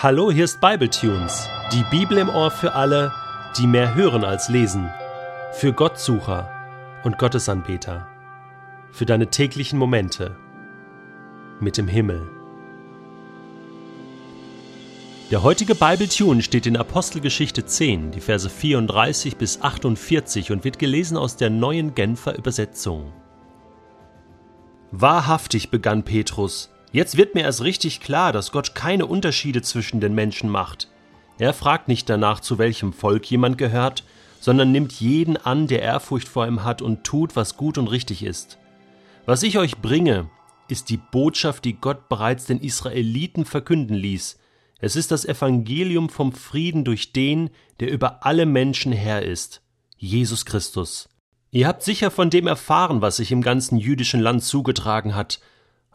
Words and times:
Hallo, 0.00 0.30
hier 0.30 0.44
ist 0.44 0.60
Bibletunes, 0.60 1.48
die 1.72 1.82
Bibel 1.90 2.18
im 2.18 2.28
Ohr 2.28 2.52
für 2.52 2.74
alle, 2.74 3.12
die 3.56 3.66
mehr 3.66 3.96
hören 3.96 4.22
als 4.22 4.48
lesen, 4.48 4.88
für 5.54 5.72
Gottsucher 5.72 6.48
und 7.02 7.18
Gottesanbeter, 7.18 8.06
für 8.92 9.06
deine 9.06 9.26
täglichen 9.26 9.76
Momente 9.76 10.36
mit 11.58 11.76
dem 11.78 11.88
Himmel. 11.88 12.28
Der 15.32 15.42
heutige 15.42 15.74
Bibletune 15.74 16.42
steht 16.42 16.66
in 16.66 16.76
Apostelgeschichte 16.76 17.66
10, 17.66 18.12
die 18.12 18.20
Verse 18.20 18.48
34 18.48 19.36
bis 19.36 19.62
48 19.62 20.52
und 20.52 20.62
wird 20.62 20.78
gelesen 20.78 21.16
aus 21.16 21.34
der 21.34 21.50
neuen 21.50 21.96
Genfer 21.96 22.38
Übersetzung. 22.38 23.12
Wahrhaftig 24.92 25.70
begann 25.70 26.04
Petrus, 26.04 26.70
Jetzt 26.92 27.16
wird 27.16 27.34
mir 27.34 27.42
erst 27.42 27.62
richtig 27.62 28.00
klar, 28.00 28.32
dass 28.32 28.52
Gott 28.52 28.74
keine 28.74 29.06
Unterschiede 29.06 29.62
zwischen 29.62 30.00
den 30.00 30.14
Menschen 30.14 30.48
macht. 30.48 30.88
Er 31.38 31.52
fragt 31.52 31.88
nicht 31.88 32.08
danach, 32.08 32.40
zu 32.40 32.58
welchem 32.58 32.92
Volk 32.92 33.30
jemand 33.30 33.58
gehört, 33.58 34.04
sondern 34.40 34.72
nimmt 34.72 34.92
jeden 34.92 35.36
an, 35.36 35.66
der 35.66 35.82
Ehrfurcht 35.82 36.28
vor 36.28 36.46
ihm 36.46 36.64
hat 36.64 36.80
und 36.80 37.04
tut, 37.04 37.36
was 37.36 37.56
gut 37.56 37.78
und 37.78 37.88
richtig 37.88 38.22
ist. 38.22 38.58
Was 39.26 39.42
ich 39.42 39.58
euch 39.58 39.78
bringe, 39.78 40.30
ist 40.68 40.90
die 40.90 40.96
Botschaft, 40.96 41.64
die 41.64 41.74
Gott 41.74 42.08
bereits 42.08 42.46
den 42.46 42.60
Israeliten 42.60 43.44
verkünden 43.44 43.94
ließ. 43.94 44.38
Es 44.80 44.96
ist 44.96 45.10
das 45.10 45.24
Evangelium 45.24 46.08
vom 46.08 46.32
Frieden 46.32 46.84
durch 46.84 47.12
den, 47.12 47.50
der 47.80 47.90
über 47.90 48.24
alle 48.24 48.46
Menschen 48.46 48.92
Herr 48.92 49.22
ist, 49.22 49.60
Jesus 49.96 50.44
Christus. 50.44 51.08
Ihr 51.50 51.66
habt 51.66 51.82
sicher 51.82 52.10
von 52.10 52.30
dem 52.30 52.46
erfahren, 52.46 53.00
was 53.00 53.16
sich 53.16 53.32
im 53.32 53.42
ganzen 53.42 53.78
jüdischen 53.78 54.20
Land 54.20 54.44
zugetragen 54.44 55.14
hat, 55.14 55.40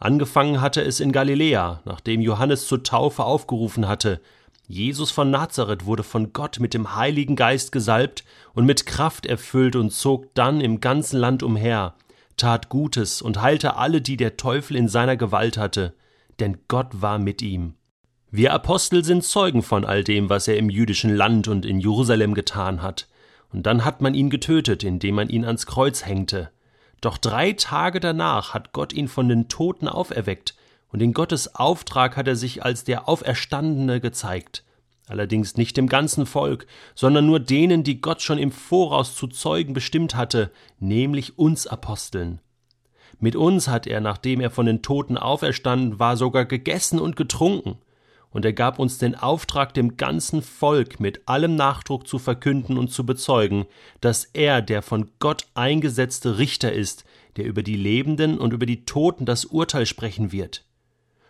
Angefangen 0.04 0.60
hatte 0.60 0.82
es 0.82 1.00
in 1.00 1.14
Galiläa, 1.14 1.80
nachdem 1.86 2.20
Johannes 2.20 2.68
zur 2.68 2.84
Taufe 2.84 3.24
aufgerufen 3.24 3.88
hatte. 3.88 4.20
Jesus 4.68 5.12
von 5.12 5.32
Nazareth 5.32 5.86
wurde 5.86 6.04
von 6.04 6.34
Gott 6.34 6.60
mit 6.60 6.74
dem 6.74 6.98
Heiligen 6.98 7.38
Geist 7.38 7.72
gesalbt 7.72 8.26
und 8.54 8.66
mit 8.66 8.86
Kraft 8.86 9.26
erfüllt 9.26 9.78
und 9.78 9.92
zog 9.92 10.36
dann 10.36 10.60
im 10.60 10.82
ganzen 10.82 11.18
Land 11.22 11.42
umher, 11.42 11.94
tat 12.36 12.68
Gutes 12.68 13.22
und 13.22 13.42
heilte 13.42 13.78
alle, 13.78 14.02
die 14.02 14.18
der 14.18 14.36
Teufel 14.36 14.76
in 14.76 14.90
seiner 14.90 15.16
Gewalt 15.16 15.58
hatte, 15.58 15.94
denn 16.42 16.58
Gott 16.68 17.02
war 17.02 17.18
mit 17.18 17.42
ihm. 17.42 17.76
Wir 18.30 18.52
Apostel 18.52 19.06
sind 19.06 19.24
Zeugen 19.24 19.64
von 19.64 19.86
all 19.86 20.04
dem, 20.04 20.30
was 20.30 20.50
er 20.50 20.58
im 20.58 20.70
jüdischen 20.70 21.16
Land 21.16 21.48
und 21.48 21.66
in 21.66 21.80
Jerusalem 21.80 22.34
getan 22.34 22.82
hat. 22.82 23.08
Und 23.54 23.66
dann 23.68 23.86
hat 23.86 24.02
man 24.02 24.16
ihn 24.16 24.30
getötet, 24.30 24.84
indem 24.84 25.16
man 25.16 25.30
ihn 25.30 25.46
ans 25.46 25.66
Kreuz 25.66 26.06
hängte. 26.06 26.50
Doch 27.04 27.18
drei 27.18 27.52
Tage 27.52 28.00
danach 28.00 28.54
hat 28.54 28.72
Gott 28.72 28.94
ihn 28.94 29.10
von 29.10 29.28
den 29.28 29.50
Toten 29.50 29.90
auferweckt, 29.90 30.56
und 30.88 31.02
in 31.02 31.12
Gottes 31.12 31.54
Auftrag 31.54 32.16
hat 32.16 32.30
er 32.30 32.38
sich 32.38 32.64
als 32.64 32.86
der 32.86 33.10
Auferstandene 33.10 34.00
gezeigt. 34.00 34.64
Allerdings 35.08 35.58
nicht 35.58 35.76
dem 35.76 35.90
ganzen 35.90 36.26
Volk, 36.26 36.66
sondern 36.96 37.26
nur 37.26 37.42
denen, 37.42 37.84
die 37.84 38.00
Gott 38.00 38.22
schon 38.22 38.38
im 38.38 38.54
Voraus 38.54 39.18
zu 39.18 39.28
Zeugen 39.28 39.74
bestimmt 39.74 40.16
hatte, 40.16 40.50
nämlich 40.80 41.38
uns 41.38 41.68
Aposteln. 41.68 42.40
Mit 43.20 43.36
uns 43.36 43.68
hat 43.68 43.86
er, 43.86 44.00
nachdem 44.00 44.40
er 44.40 44.50
von 44.50 44.66
den 44.66 44.82
Toten 44.82 45.18
auferstanden 45.18 46.00
war, 46.00 46.16
sogar 46.16 46.46
gegessen 46.46 47.02
und 47.02 47.18
getrunken 47.18 47.80
und 48.34 48.46
er 48.46 48.54
gab 48.54 48.80
uns 48.80 48.98
den 48.98 49.16
Auftrag, 49.16 49.74
dem 49.74 49.96
ganzen 49.96 50.42
Volk 50.42 51.00
mit 51.00 51.28
allem 51.28 51.56
Nachdruck 51.56 52.08
zu 52.08 52.20
verkünden 52.20 52.78
und 52.78 52.92
zu 52.92 53.06
bezeugen, 53.06 53.66
dass 54.02 54.26
er 54.26 54.62
der 54.62 54.82
von 54.82 55.12
Gott 55.20 55.48
eingesetzte 55.54 56.38
Richter 56.40 56.74
ist, 56.74 57.06
der 57.38 57.46
über 57.46 57.64
die 57.64 57.78
Lebenden 57.78 58.40
und 58.40 58.52
über 58.52 58.66
die 58.66 58.86
Toten 58.86 59.26
das 59.26 59.46
Urteil 59.46 59.86
sprechen 59.86 60.32
wird. 60.32 60.66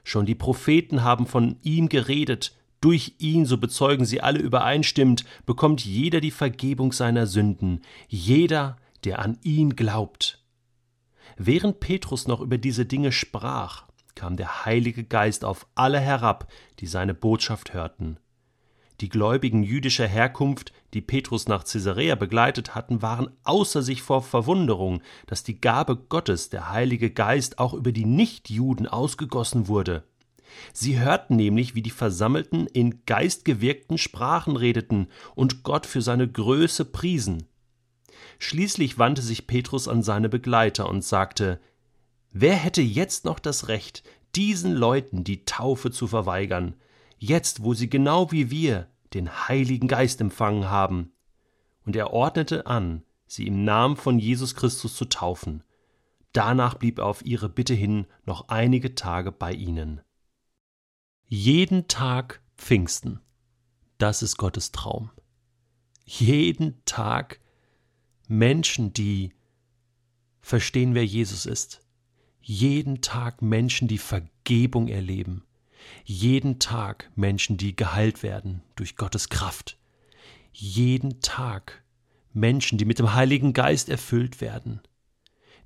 Schon 0.03 0.25
die 0.25 0.35
Propheten 0.35 1.03
haben 1.03 1.27
von 1.27 1.57
ihm 1.61 1.89
geredet, 1.89 2.55
durch 2.81 3.15
ihn, 3.19 3.45
so 3.45 3.57
bezeugen 3.57 4.05
sie 4.05 4.19
alle 4.19 4.39
übereinstimmend, 4.39 5.23
bekommt 5.45 5.85
jeder 5.85 6.19
die 6.19 6.31
Vergebung 6.31 6.91
seiner 6.91 7.27
Sünden, 7.27 7.81
jeder, 8.09 8.75
der 9.05 9.19
an 9.19 9.37
ihn 9.41 9.75
glaubt. 9.77 10.43
Während 11.37 11.79
Petrus 11.79 12.27
noch 12.27 12.41
über 12.41 12.57
diese 12.57 12.85
Dinge 12.85 13.13
sprach, 13.13 13.85
kam 14.15 14.37
der 14.37 14.65
Heilige 14.65 15.03
Geist 15.03 15.45
auf 15.45 15.67
alle 15.75 15.99
herab, 15.99 16.51
die 16.79 16.87
seine 16.87 17.13
Botschaft 17.13 17.73
hörten. 17.73 18.17
Die 19.01 19.09
Gläubigen 19.09 19.63
jüdischer 19.63 20.07
Herkunft, 20.07 20.71
die 20.93 21.01
Petrus 21.01 21.47
nach 21.47 21.65
Caesarea 21.65 22.15
begleitet 22.15 22.75
hatten, 22.75 23.01
waren 23.01 23.31
außer 23.43 23.81
sich 23.81 24.01
vor 24.01 24.21
Verwunderung, 24.21 25.01
dass 25.27 25.43
die 25.43 25.59
Gabe 25.59 25.97
Gottes, 25.97 26.49
der 26.49 26.69
Heilige 26.69 27.09
Geist, 27.09 27.59
auch 27.59 27.73
über 27.73 27.91
die 27.91 28.05
Nichtjuden 28.05 28.87
ausgegossen 28.87 29.67
wurde. 29.67 30.03
Sie 30.71 30.99
hörten 30.99 31.35
nämlich, 31.35 31.75
wie 31.75 31.81
die 31.81 31.89
Versammelten 31.89 32.67
in 32.67 33.05
geistgewirkten 33.05 33.97
Sprachen 33.97 34.55
redeten 34.55 35.07
und 35.35 35.63
Gott 35.63 35.85
für 35.85 36.01
seine 36.01 36.27
Größe 36.27 36.85
priesen. 36.85 37.47
Schließlich 38.39 38.97
wandte 38.97 39.21
sich 39.21 39.47
Petrus 39.47 39.87
an 39.87 40.03
seine 40.03 40.29
Begleiter 40.29 40.87
und 40.87 41.03
sagte 41.03 41.59
Wer 42.35 42.55
hätte 42.55 42.81
jetzt 42.81 43.25
noch 43.25 43.37
das 43.37 43.67
Recht, 43.67 44.03
diesen 44.35 44.73
Leuten 44.73 45.23
die 45.23 45.45
Taufe 45.45 45.91
zu 45.91 46.07
verweigern, 46.07 46.75
jetzt 47.19 47.63
wo 47.63 47.75
sie 47.75 47.91
genau 47.91 48.31
wie 48.31 48.49
wir 48.49 48.89
den 49.13 49.47
Heiligen 49.47 49.87
Geist 49.87 50.19
empfangen 50.19 50.67
haben? 50.67 51.13
Und 51.85 51.95
er 51.95 52.11
ordnete 52.11 52.65
an, 52.65 53.03
sie 53.27 53.45
im 53.45 53.63
Namen 53.63 53.97
von 53.97 54.17
Jesus 54.17 54.55
Christus 54.55 54.95
zu 54.95 55.05
taufen. 55.05 55.63
Danach 56.31 56.73
blieb 56.73 56.97
er 56.97 57.05
auf 57.05 57.23
ihre 57.23 57.49
Bitte 57.49 57.75
hin 57.75 58.07
noch 58.25 58.47
einige 58.47 58.95
Tage 58.95 59.31
bei 59.31 59.53
ihnen. 59.53 60.01
Jeden 61.27 61.87
Tag 61.87 62.41
Pfingsten. 62.57 63.19
Das 63.99 64.23
ist 64.23 64.37
Gottes 64.37 64.71
Traum. 64.71 65.11
Jeden 66.03 66.83
Tag 66.85 67.39
Menschen, 68.27 68.91
die 68.91 69.33
verstehen, 70.41 70.95
wer 70.95 71.05
Jesus 71.05 71.45
ist, 71.45 71.82
jeden 72.43 73.01
Tag 73.01 73.41
Menschen, 73.41 73.87
die 73.87 73.97
Vergebung 73.97 74.89
erleben, 74.89 75.45
jeden 76.03 76.59
Tag 76.59 77.09
Menschen, 77.15 77.57
die 77.57 77.75
geheilt 77.75 78.21
werden 78.21 78.61
durch 78.75 78.97
Gottes 78.97 79.29
Kraft, 79.29 79.77
jeden 80.51 81.21
Tag 81.21 81.83
Menschen, 82.33 82.77
die 82.77 82.85
mit 82.85 82.99
dem 82.99 83.13
Heiligen 83.13 83.53
Geist 83.53 83.89
erfüllt 83.89 84.41
werden, 84.41 84.81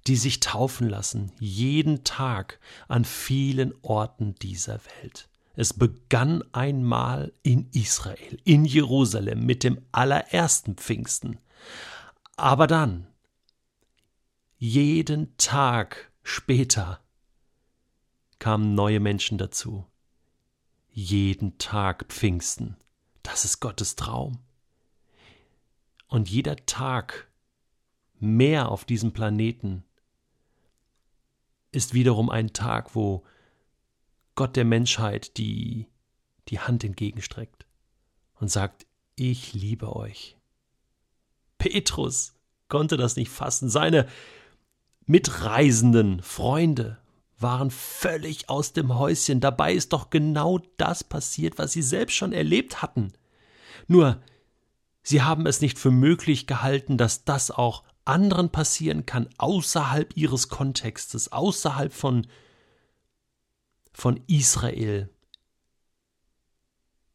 die 0.06 0.16
sich 0.16 0.40
taufen 0.40 0.88
lassen, 0.88 1.32
jeden 1.40 2.04
Tag 2.04 2.60
an 2.88 3.06
vielen 3.06 3.74
Orten 3.82 4.36
dieser 4.36 4.80
Welt. 5.02 5.30
Es 5.56 5.74
begann 5.74 6.44
einmal 6.52 7.34
in 7.42 7.70
Israel, 7.74 8.38
in 8.44 8.64
Jerusalem 8.64 9.46
mit 9.46 9.64
dem 9.64 9.82
allerersten 9.92 10.76
Pfingsten. 10.76 11.40
Aber 12.36 12.68
dann, 12.68 13.08
jeden 14.60 15.36
Tag 15.38 16.12
Später 16.30 17.00
kamen 18.38 18.76
neue 18.76 19.00
Menschen 19.00 19.38
dazu. 19.38 19.86
Jeden 20.90 21.58
Tag 21.58 22.08
Pfingsten. 22.10 22.76
Das 23.24 23.46
ist 23.46 23.62
Gottes 23.62 23.96
Traum. 23.96 24.40
Und 26.10 26.30
jeder 26.30 26.58
Tag 26.66 27.32
mehr 28.20 28.70
auf 28.70 28.84
diesem 28.84 29.14
Planeten 29.14 29.86
ist 31.72 31.94
wiederum 31.94 32.30
ein 32.30 32.52
Tag, 32.52 32.94
wo 32.94 33.26
Gott 34.36 34.58
der 34.58 34.66
Menschheit 34.66 35.38
die, 35.38 35.88
die 36.50 36.60
Hand 36.60 36.84
entgegenstreckt 36.84 37.66
und 38.36 38.52
sagt, 38.52 38.86
ich 39.16 39.54
liebe 39.54 39.96
euch. 39.96 40.36
Petrus 41.58 42.36
konnte 42.68 42.98
das 42.98 43.16
nicht 43.16 43.32
fassen. 43.32 43.70
Seine 43.70 44.10
Mitreisenden, 45.08 46.22
Freunde 46.22 47.00
waren 47.40 47.72
völlig 47.72 48.50
aus 48.50 48.74
dem 48.74 48.98
Häuschen. 48.98 49.40
Dabei 49.40 49.74
ist 49.74 49.94
doch 49.94 50.10
genau 50.10 50.60
das 50.76 51.04
passiert, 51.04 51.58
was 51.58 51.72
sie 51.72 51.82
selbst 51.82 52.16
schon 52.16 52.34
erlebt 52.34 52.82
hatten. 52.82 53.14
Nur, 53.88 54.22
sie 55.04 55.22
haben 55.22 55.46
es 55.46 55.62
nicht 55.62 55.80
für 55.80 55.92
möglich 55.92 56.46
gehalten, 56.46 56.98
dass 56.98 57.24
das 57.24 57.52
auch 57.52 57.84
anderen 58.04 58.50
passieren 58.52 59.06
kann, 59.06 59.30
außerhalb 59.38 60.16
ihres 60.18 60.50
Kontextes, 60.50 61.32
außerhalb 61.32 61.94
von, 61.94 62.28
von 63.94 64.22
Israel, 64.28 65.10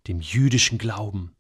dem 0.07 0.21
jüdischen 0.21 0.79
Glauben. 0.79 1.35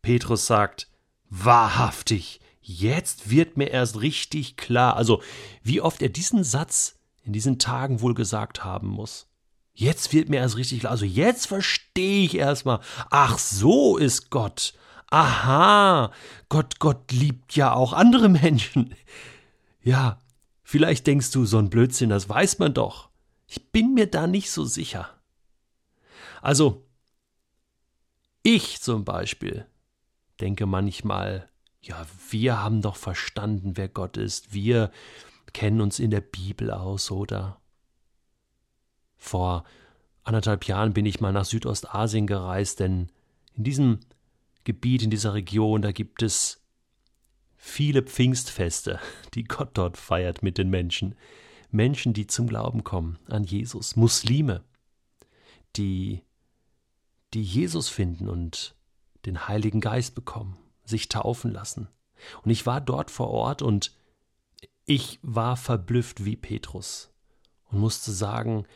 Petrus 0.00 0.46
sagt, 0.46 0.90
wahrhaftig, 1.28 2.40
Jetzt 2.68 3.30
wird 3.30 3.56
mir 3.56 3.70
erst 3.70 4.02
richtig 4.02 4.58
klar, 4.58 4.94
also 4.94 5.22
wie 5.62 5.80
oft 5.80 6.02
er 6.02 6.10
diesen 6.10 6.44
Satz 6.44 6.98
in 7.22 7.32
diesen 7.32 7.58
Tagen 7.58 8.02
wohl 8.02 8.12
gesagt 8.12 8.62
haben 8.62 8.88
muss. 8.88 9.26
Jetzt 9.72 10.12
wird 10.12 10.28
mir 10.28 10.36
erst 10.36 10.58
richtig 10.58 10.80
klar, 10.80 10.92
also 10.92 11.06
jetzt 11.06 11.46
verstehe 11.46 12.26
ich 12.26 12.34
erstmal, 12.36 12.80
ach 13.08 13.38
so 13.38 13.96
ist 13.96 14.28
Gott. 14.28 14.74
Aha, 15.06 16.12
Gott, 16.50 16.78
Gott 16.78 17.10
liebt 17.10 17.56
ja 17.56 17.72
auch 17.72 17.94
andere 17.94 18.28
Menschen. 18.28 18.94
Ja, 19.82 20.20
vielleicht 20.62 21.06
denkst 21.06 21.30
du, 21.30 21.46
so 21.46 21.56
ein 21.56 21.70
Blödsinn, 21.70 22.10
das 22.10 22.28
weiß 22.28 22.58
man 22.58 22.74
doch. 22.74 23.08
Ich 23.46 23.72
bin 23.72 23.94
mir 23.94 24.08
da 24.08 24.26
nicht 24.26 24.50
so 24.50 24.66
sicher. 24.66 25.08
Also, 26.42 26.86
ich 28.42 28.82
zum 28.82 29.06
Beispiel 29.06 29.64
denke 30.38 30.66
manchmal, 30.66 31.48
ja, 31.80 32.06
wir 32.30 32.62
haben 32.62 32.82
doch 32.82 32.96
verstanden, 32.96 33.76
wer 33.76 33.88
Gott 33.88 34.16
ist. 34.16 34.52
Wir 34.52 34.90
kennen 35.52 35.80
uns 35.80 35.98
in 35.98 36.10
der 36.10 36.20
Bibel 36.20 36.70
aus, 36.70 37.10
oder? 37.10 37.60
Vor 39.16 39.64
anderthalb 40.24 40.64
Jahren 40.64 40.92
bin 40.92 41.06
ich 41.06 41.20
mal 41.20 41.32
nach 41.32 41.44
Südostasien 41.44 42.26
gereist, 42.26 42.80
denn 42.80 43.08
in 43.54 43.64
diesem 43.64 44.00
Gebiet, 44.64 45.02
in 45.02 45.10
dieser 45.10 45.34
Region, 45.34 45.82
da 45.82 45.92
gibt 45.92 46.22
es 46.22 46.62
viele 47.56 48.02
Pfingstfeste, 48.02 49.00
die 49.34 49.44
Gott 49.44 49.70
dort 49.74 49.96
feiert 49.96 50.42
mit 50.42 50.58
den 50.58 50.70
Menschen. 50.70 51.14
Menschen, 51.70 52.12
die 52.12 52.26
zum 52.26 52.46
Glauben 52.46 52.84
kommen 52.84 53.18
an 53.28 53.44
Jesus, 53.44 53.96
Muslime, 53.96 54.64
die, 55.76 56.22
die 57.34 57.42
Jesus 57.42 57.88
finden 57.88 58.28
und 58.28 58.74
den 59.26 59.48
Heiligen 59.48 59.80
Geist 59.80 60.14
bekommen, 60.14 60.56
sich 60.88 61.08
taufen 61.08 61.52
lassen. 61.52 61.88
Und 62.42 62.50
ich 62.50 62.66
war 62.66 62.80
dort 62.80 63.10
vor 63.10 63.28
Ort 63.28 63.62
und 63.62 63.94
ich 64.84 65.18
war 65.22 65.56
verblüfft 65.56 66.24
wie 66.24 66.36
Petrus 66.36 67.10
und 67.70 67.80
musste 67.80 68.10
sagen, 68.12 68.66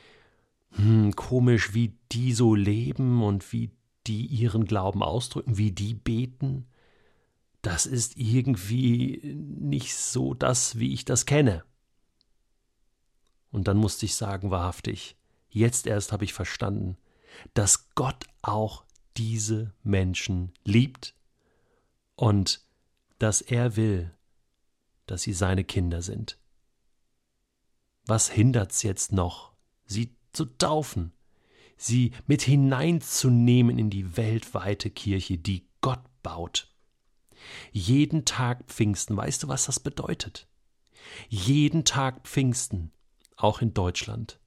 hm, 0.73 1.15
komisch, 1.17 1.75
wie 1.75 1.97
die 2.13 2.33
so 2.33 2.55
leben 2.55 3.23
und 3.23 3.53
wie 3.53 3.71
die 4.07 4.27
ihren 4.27 4.65
Glauben 4.65 5.03
ausdrücken, 5.03 5.59
wie 5.59 5.73
die 5.73 5.95
beten. 5.95 6.67
Das 7.63 7.87
ist 7.87 8.17
irgendwie 8.17 9.21
nicht 9.25 9.97
so 9.97 10.35
das, 10.35 10.79
wie 10.79 10.93
ich 10.93 11.05
das 11.05 11.27
kenne. 11.27 11.65
Und 13.51 13.69
dann 13.69 13.77
musste 13.77 14.07
ich 14.07 14.17
sagen, 14.17 14.51
wahrhaftig, 14.51 15.17
jetzt 15.49 15.87
erst 15.87 16.11
habe 16.13 16.25
ich 16.25 16.33
verstanden, 16.33 16.97
dass 17.55 17.95
Gott 17.95 18.27
auch 18.41 18.85
diese 19.17 19.73
Menschen 19.83 20.53
liebt 20.65 21.15
und 22.17 22.65
dass 23.19 23.41
er 23.41 23.77
will, 23.77 24.15
dass 25.07 25.23
sie 25.23 25.33
seine 25.33 25.65
Kinder 25.65 26.03
sind. 26.03 26.39
Was 28.07 28.29
hindert's 28.29 28.83
jetzt 28.83 29.13
noch, 29.13 29.53
sie 29.85 30.17
zu 30.33 30.47
taufen, 30.47 31.13
sie 31.77 32.13
mit 32.27 32.43
hineinzunehmen 32.43 33.79
in 33.79 33.91
die 33.91 34.17
weltweite 34.17 34.91
Kirche, 34.91 35.39
die 35.39 35.69
Gott 35.81 36.03
baut? 36.23 36.75
Jeden 37.73 38.25
Tag 38.25 38.65
Pfingsten, 38.67 39.17
weißt 39.17 39.45
du, 39.45 39.49
was 39.49 39.67
das 39.67 39.81
bedeutet? 39.81 40.49
Jeden 41.29 41.85
Tag 41.85 42.27
Pfingsten 42.27 42.93
auch 43.37 43.61
in 43.61 43.75
Deutschland. 43.75 44.39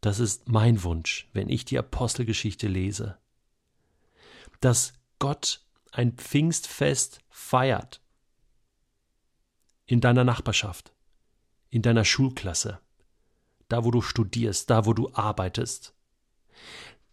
Das 0.00 0.20
ist 0.20 0.48
mein 0.48 0.82
Wunsch, 0.82 1.28
wenn 1.32 1.48
ich 1.48 1.64
die 1.64 1.78
Apostelgeschichte 1.78 2.68
lese, 2.68 3.18
dass 4.60 4.92
Gott 5.18 5.63
ein 5.94 6.12
Pfingstfest 6.16 7.20
feiert. 7.30 8.00
In 9.86 10.00
deiner 10.00 10.24
Nachbarschaft, 10.24 10.92
in 11.70 11.82
deiner 11.82 12.04
Schulklasse, 12.04 12.80
da 13.68 13.84
wo 13.84 13.90
du 13.90 14.02
studierst, 14.02 14.70
da 14.70 14.86
wo 14.86 14.92
du 14.92 15.12
arbeitest, 15.14 15.94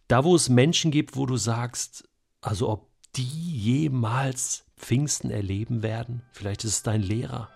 da 0.08 0.24
wo 0.24 0.34
es 0.34 0.48
Menschen 0.48 0.90
gibt, 0.90 1.16
wo 1.16 1.26
du 1.26 1.36
sagst, 1.36 2.08
also 2.40 2.70
ob 2.70 2.90
die 3.14 3.22
jemals 3.22 4.64
Pfingsten 4.76 5.30
erleben 5.30 5.82
werden, 5.82 6.22
vielleicht 6.32 6.64
ist 6.64 6.72
es 6.72 6.82
dein 6.82 7.02
Lehrer, 7.02 7.50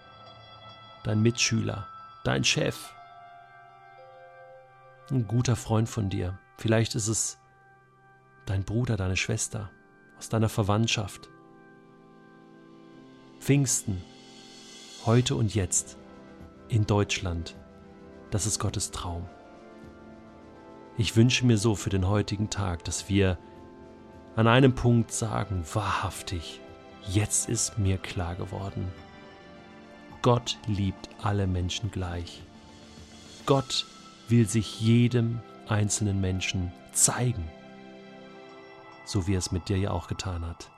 dein 1.03 1.23
Mitschüler, 1.23 1.89
dein 2.25 2.45
Chef, 2.45 2.93
ein 5.11 5.27
guter 5.27 5.57
Freund 5.57 5.89
von 5.89 6.11
dir. 6.11 6.39
Vielleicht 6.59 6.95
ist 6.95 7.09
es 7.09 7.39
dein 8.45 8.65
Bruder, 8.65 8.97
deine 8.97 9.17
Schwester 9.17 9.71
aus 10.19 10.29
deiner 10.29 10.49
Verwandtschaft. 10.49 11.29
Pfingsten, 13.41 14.03
heute 15.05 15.37
und 15.37 15.55
jetzt, 15.55 15.97
in 16.69 16.87
Deutschland, 16.87 17.55
das 18.31 18.47
ist 18.47 18.59
Gottes 18.59 18.91
Traum. 18.91 19.27
Ich 20.99 21.15
wünsche 21.15 21.47
mir 21.47 21.59
so 21.59 21.75
für 21.75 21.91
den 21.91 22.09
heutigen 22.09 22.51
Tag, 22.51 22.85
dass 22.85 23.09
wir 23.09 23.39
an 24.35 24.49
einem 24.49 24.75
Punkt 24.75 25.13
sagen, 25.13 25.65
wahrhaftig, 25.73 26.61
jetzt 27.09 27.49
ist 27.49 27.79
mir 27.79 27.99
klar 27.99 28.35
geworden, 28.35 28.89
Gott 30.23 30.59
liebt 30.67 31.09
alle 31.23 31.47
Menschen 31.47 31.91
gleich. 31.91 32.43
Gott 33.45 33.87
will 34.29 34.49
sich 34.49 34.81
jedem 34.81 35.41
einzelnen 35.69 36.21
Menschen 36.21 36.73
zeigen, 36.93 37.49
so 39.07 39.27
wie 39.27 39.35
er 39.35 39.39
es 39.39 39.53
mit 39.53 39.71
dir 39.71 39.79
ja 39.79 39.91
auch 39.93 40.09
getan 40.09 40.45
hat. 40.45 40.71